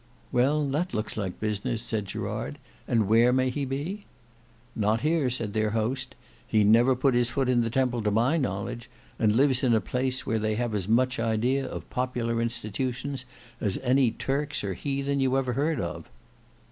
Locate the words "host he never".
5.77-6.95